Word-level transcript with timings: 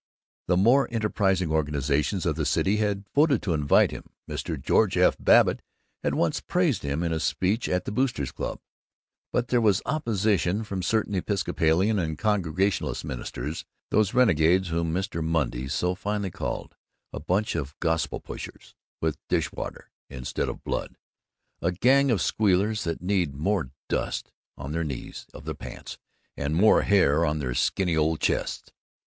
The 0.47 0.57
more 0.57 0.87
enterprising 0.91 1.51
organizations 1.51 2.25
of 2.25 2.35
the 2.35 2.43
city 2.43 2.77
had 2.77 3.05
voted 3.13 3.43
to 3.43 3.53
invite 3.53 3.91
him 3.91 4.05
Mr. 4.27 4.59
George 4.59 4.97
F. 4.97 5.15
Babbitt 5.19 5.61
had 6.01 6.15
once 6.15 6.41
praised 6.41 6.81
him 6.81 7.03
in 7.03 7.13
a 7.13 7.19
speech 7.19 7.69
at 7.69 7.85
the 7.85 7.91
Boosters' 7.91 8.31
Club. 8.31 8.59
But 9.31 9.49
there 9.49 9.61
was 9.61 9.83
opposition 9.85 10.63
from 10.63 10.81
certain 10.81 11.13
Episcopalian 11.13 11.99
and 11.99 12.17
Congregationalist 12.17 13.05
ministers, 13.05 13.63
those 13.91 14.15
renegades 14.15 14.69
whom 14.69 14.91
Mr. 14.91 15.23
Monday 15.23 15.67
so 15.67 15.93
finely 15.93 16.31
called 16.31 16.75
"a 17.13 17.19
bunch 17.19 17.53
of 17.55 17.79
gospel 17.79 18.19
pushers 18.19 18.73
with 19.01 19.19
dish 19.27 19.51
water 19.51 19.91
instead 20.09 20.49
of 20.49 20.63
blood, 20.63 20.97
a 21.61 21.71
gang 21.73 22.09
of 22.09 22.23
squealers 22.23 22.85
that 22.85 23.03
need 23.03 23.35
more 23.35 23.69
dust 23.87 24.31
on 24.57 24.71
the 24.71 24.83
knees 24.83 25.27
of 25.31 25.45
their 25.45 25.53
pants 25.53 25.99
and 26.35 26.55
more 26.55 26.81
hair 26.81 27.23
on 27.23 27.37
their 27.37 27.53
skinny 27.53 27.95
old 27.95 28.19
chests." 28.19 28.71